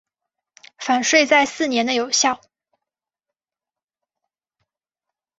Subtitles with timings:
[0.79, 2.41] 返税在四年内有效。